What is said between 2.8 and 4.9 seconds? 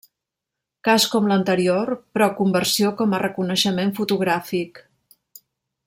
com a reconeixement fotogràfic.